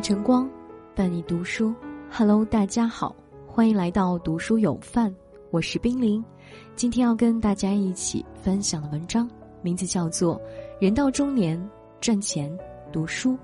[0.00, 0.48] 晨光，
[0.94, 1.74] 伴你读书。
[2.10, 3.14] Hello，大家好，
[3.46, 5.12] 欢迎来到读书有范，
[5.50, 6.24] 我是冰凌。
[6.76, 9.28] 今天要跟大家一起分享的文章，
[9.60, 10.36] 名字叫做
[10.80, 11.60] 《人到中年，
[12.00, 12.56] 赚钱、
[12.92, 13.36] 读书、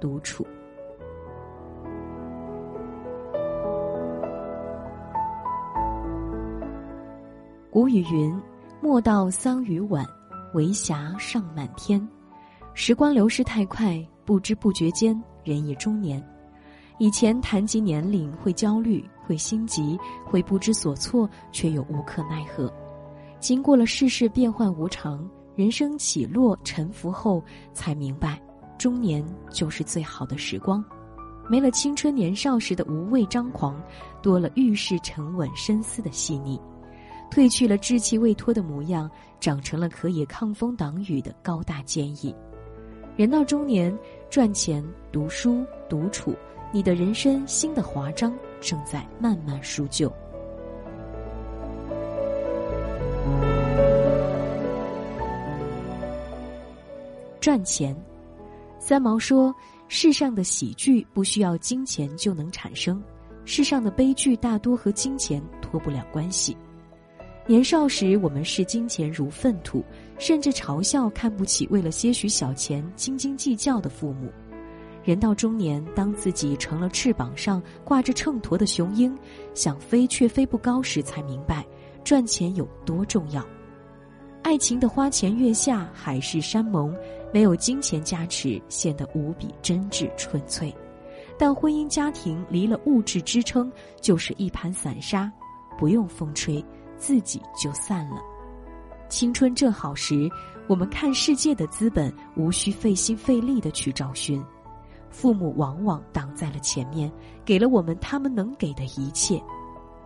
[0.00, 0.44] 独处》。
[7.70, 8.34] 古语云
[8.80, 10.04] ：“莫道桑榆晚，
[10.54, 12.06] 为霞尚满天。”
[12.74, 15.20] 时光流逝太快，不知不觉间。
[15.48, 16.22] 人已中年，
[16.98, 22.70] 以前谈及年龄会焦虑、会心急、会不知所措，却又无可奈何。
[23.40, 25.26] 经过了世事变幻无常、
[25.56, 28.38] 人生起落沉浮后，才明白，
[28.76, 30.84] 中年就是最好的时光。
[31.48, 33.82] 没了青春年少时的无畏张狂，
[34.20, 36.60] 多了遇事沉稳深思的细腻，
[37.30, 39.10] 褪去了稚气未脱的模样，
[39.40, 42.34] 长成了可以抗风挡雨的高大坚毅。
[43.18, 43.92] 人到中年，
[44.30, 44.80] 赚钱、
[45.10, 46.36] 读书、独处，
[46.70, 50.08] 你的人生新的华章正在慢慢书就。
[57.40, 57.92] 赚钱，
[58.78, 59.52] 三毛说
[59.88, 63.02] ：“世上的喜剧不需要金钱就能产生，
[63.44, 66.56] 世上的悲剧大多和金钱脱不了关系。”
[67.48, 69.82] 年少时，我们视金钱如粪土，
[70.18, 74.30] 甚至嘲笑看不起为了些许小钱斤斤计较的父母。
[75.02, 79.16] 人到中年，当自己成了翅膀上挂着秤砣的雄鹰，
[79.54, 81.64] 想飞却飞不高时，才明白
[82.04, 83.42] 赚钱有多重要。
[84.42, 86.94] 爱情的花前月下，海誓山盟，
[87.32, 90.70] 没有金钱加持，显得无比真挚纯粹；
[91.38, 95.32] 但婚姻家庭离了物质支撑，就是一盘散沙，
[95.78, 96.62] 不用风吹。
[96.98, 98.20] 自己就散了。
[99.08, 100.28] 青春正好时，
[100.66, 104.44] 我们看世界的资本无需费心费力的去找寻，
[105.08, 107.10] 父母往往挡在了前面，
[107.44, 109.42] 给了我们他们能给的一切。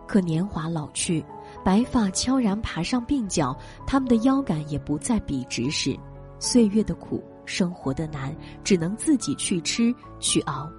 [0.07, 1.23] 可年华老去，
[1.63, 5.97] 白发悄然爬上鬓角，他们的腰杆也不再笔直时，
[6.39, 10.69] 岁月的苦，生活的难，只能自己去吃去熬。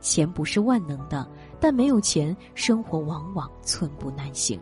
[0.00, 1.26] 钱不是万能的，
[1.60, 4.58] 但没有钱，生活往往寸步难行。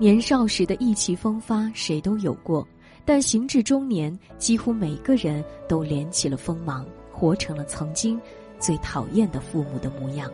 [0.00, 2.66] 年少时的意气风发，谁都有过；
[3.04, 8.18] 但行至中年，几乎每个人都连起了锋芒，活成了曾经
[8.58, 10.32] 最讨厌的父母的模样。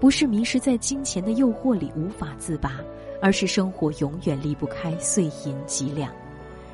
[0.00, 2.80] 不是迷失在金钱的诱惑里无法自拔，
[3.22, 6.12] 而是生活永远离不开碎银几两。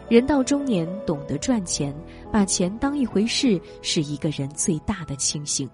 [0.08, 1.94] 人到中年，懂得赚钱，
[2.32, 5.68] 把钱当一回事，是一个人最大的清醒。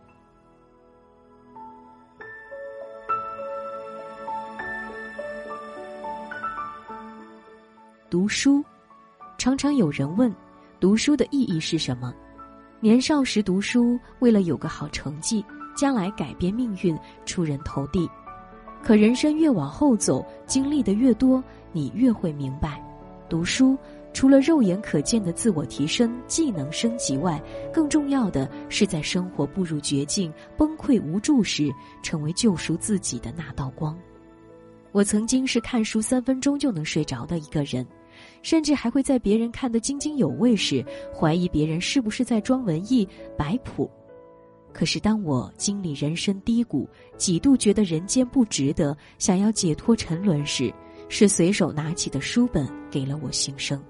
[8.13, 8.63] 读书，
[9.39, 10.31] 常常有人问：
[10.79, 12.13] 读书的意义是什么？
[12.79, 15.43] 年少时读书，为了有个好成绩，
[15.75, 18.07] 将来改变命运，出人头地。
[18.83, 21.43] 可人生越往后走，经历的越多，
[21.73, 22.85] 你越会明白，
[23.31, 23.79] 读书
[24.13, 27.43] 除了肉眼可见的自我提升、技能升级外，
[27.73, 33.99] 更重要的是在生活步入绝境、崩溃无助时，成为救赎自己的那道光。
[34.91, 37.87] 我曾经是看书三分钟就能睡着的一个人。
[38.43, 43.09] 甚至还会在别人看得津津有味时，怀疑别人是不是在装文艺
[43.39, 43.91] 摆谱。
[44.73, 50.73] 可是当我经历人生低谷，几度觉得人间不值得，想要解脱沉沦时，
[51.09, 53.83] 是随手拿起的书本给了我新生。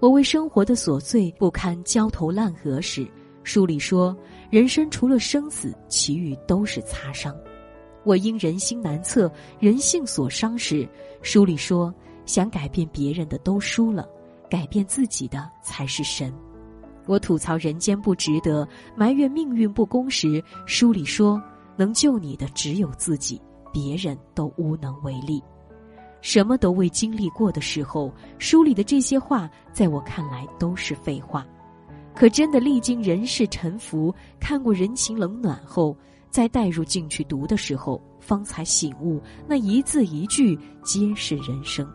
[0.00, 3.06] 我为生活的琐碎不堪焦头烂额时，
[3.44, 4.16] 书里说：
[4.50, 7.34] 人生除了生死，其余都是擦伤。
[8.04, 10.88] 我因人心难测，人性所伤时，
[11.22, 11.94] 书里说。
[12.28, 14.06] 想改变别人的都输了，
[14.50, 16.32] 改变自己的才是神。
[17.06, 21.42] 我吐槽人间不值得，埋怨命运不公时，书里说
[21.74, 23.40] 能救你的只有自己，
[23.72, 25.42] 别人都无能为力。
[26.20, 31.46] 什么都未经历过的时候，书里的这些话在我看来都是废话。
[32.14, 35.96] 可真的历经人世沉浮，看过人情冷暖后，
[36.28, 41.90] 再带入进去读的时候，方才醒悟，那一字一句皆是人生。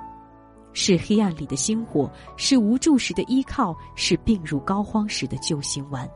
[0.73, 6.09] 是黑暗里的星火，是无助时的依靠，是病入膏肓时的救心丸。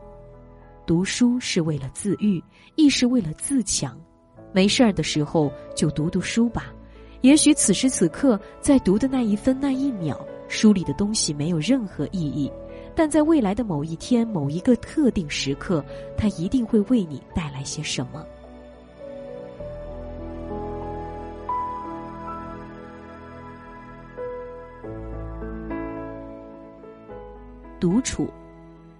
[0.84, 2.42] 读书是为了自愈，
[2.74, 3.98] 亦是为了自强。
[4.52, 6.72] 没事儿的时候就读读书吧。
[7.20, 10.18] 也许此时此刻在读的那一分那一秒，
[10.48, 12.50] 书里的东西没有任何意义，
[12.94, 15.84] 但在未来的某一天、某一个特定时刻，
[16.16, 18.24] 它一定会为你带来些什么。
[27.80, 28.28] 独处，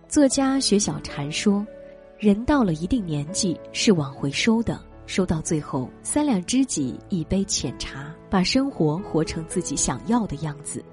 [0.06, 1.66] 作家雪小禅说
[2.16, 10.84] ：“人到了一定年纪是往回收的，收到最后三两知己一杯浅茶，把生活活成自己想要的样子。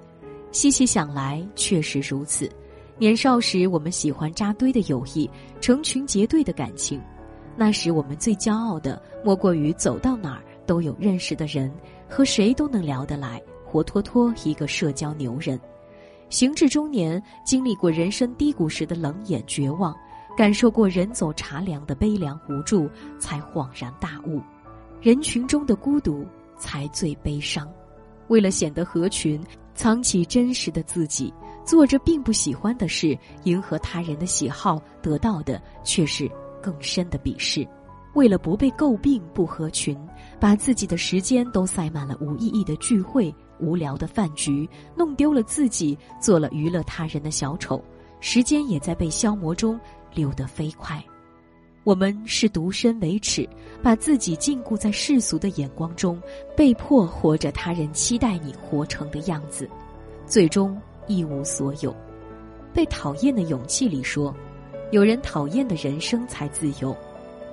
[0.50, 2.50] 细细想来，确实如此。
[2.98, 5.30] 年少时，我们喜欢扎堆的友谊，
[5.60, 7.00] 成群结队的感情。
[7.56, 11.72] 那时我们最骄傲的，莫过于走到哪儿都有认识的人，
[12.08, 15.60] 和谁都能聊得来，活脱脱一个社交牛人。
[16.28, 19.94] 行至中年，经历过人生低谷时的冷眼绝望，
[20.36, 22.88] 感受过人走茶凉的悲凉无助，
[23.18, 24.40] 才恍然大悟：
[25.00, 26.26] 人群中的孤独
[26.58, 27.68] 才最悲伤。
[28.28, 29.40] 为了显得合群，
[29.74, 31.32] 藏起真实的自己。
[31.64, 36.30] 做着并不喜欢的事，迎合他人的喜好，得到的却是
[36.62, 37.66] 更深的鄙视。
[38.14, 39.98] 为了不被诟病不合群，
[40.38, 47.82] 把自己的时间都塞满了无意义的聚会、无聊的饭局，弄丢了自己，做了娱乐他人的小丑，
[48.20, 49.78] 时间也在被消磨中
[50.14, 51.02] 溜得飞快。
[51.84, 53.48] 我们是独身为耻，
[53.82, 56.20] 把自己禁锢在世俗的眼光中，
[56.56, 59.68] 被迫活着他人期待你活成的样子，
[60.26, 60.76] 最终。
[61.08, 61.94] 一无所有，
[62.74, 64.34] 被讨厌的勇气里说
[64.90, 66.92] ：“有人讨厌的人生才自由。”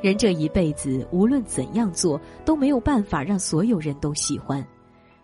[0.01, 4.67] 人这一辈子无论怎样做都没有办法让所有人都喜欢。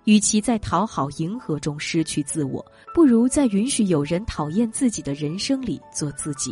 [0.10, 2.66] 与其在讨好迎合中失去自我，
[2.96, 6.52] 不如在允许有人讨厌自己的人生里做自己，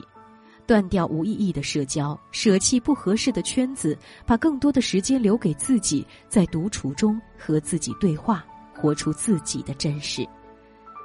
[0.68, 8.45] 断掉无意义的社交，舍弃不合适的圈子，把更多的时间留给自己，在独处中和自己对话，
[8.75, 10.24] 活出自己的真实。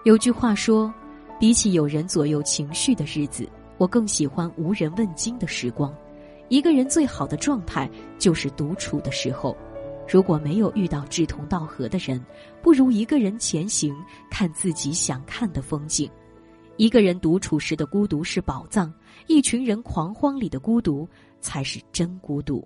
[0.04, 0.92] 有句话说，
[1.40, 3.48] 比起有人左右情绪的日子，
[3.78, 5.90] 我更喜欢无人问津的时光。
[6.50, 9.56] 一个人最好的状态就是独处的时候。
[10.12, 12.22] 如果没有遇到志同道合的人，
[12.60, 13.96] 不如一个人前行，
[14.30, 16.06] 看自己想看的风景。
[16.76, 18.92] 一个人独处时的孤独是宝藏，
[19.26, 21.08] 一群人狂欢里的孤独
[21.40, 22.62] 才是真孤独。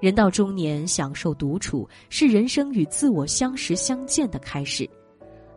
[0.00, 4.88] 人到中年，享受独处是人生与自我相识相见的开始。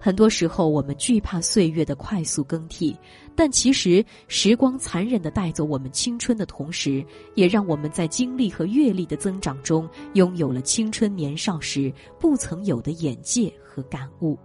[0.05, 2.93] 很多时候，我们惧怕岁月的快速更替，
[3.37, 7.01] 但其实时光残忍的带走我们青春的同时，
[7.35, 11.89] 也让我们在经历和阅历的增长中，拥有了青春年少时
[12.19, 14.37] 不曾有的眼界和感悟。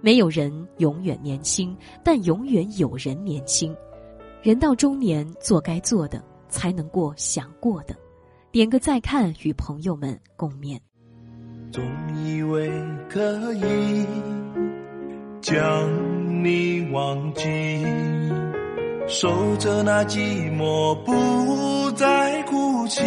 [0.00, 3.74] 没有人永远年轻，但永远有人年轻。
[4.42, 7.96] 人到中年，做该做的，才能过想过的。
[8.52, 10.78] 点个再看，与朋友们共勉。
[11.72, 11.82] 总
[12.24, 12.70] 以为
[13.08, 14.06] 可以。
[15.44, 17.84] 将你忘记，
[19.06, 23.02] 守着那寂寞，不再哭泣。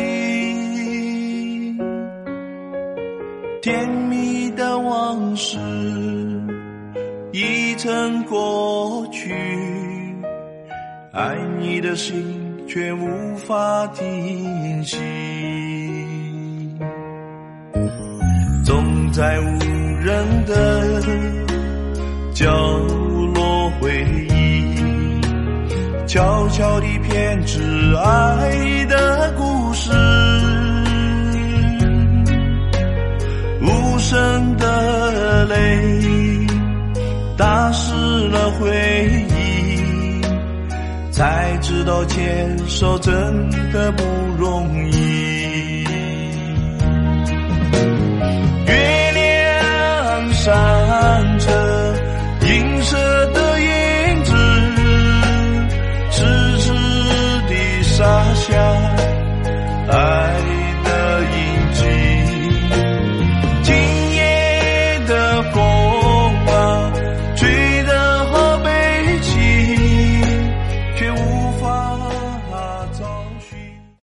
[3.60, 5.57] 甜蜜的往事
[7.31, 9.33] 已成过去，
[11.13, 12.24] 爱你的心
[12.68, 14.95] 却无法停息。
[18.63, 19.57] 总在无
[20.06, 21.47] 人的。
[22.38, 22.45] 角
[23.34, 25.19] 落回忆，
[26.06, 27.60] 悄悄地编织
[27.95, 29.89] 爱的故事。
[33.59, 36.45] 无声的泪
[37.35, 37.95] 打湿
[38.28, 38.69] 了回
[39.30, 40.21] 忆，
[41.09, 44.04] 才知道牵手真的不
[44.38, 45.27] 容易。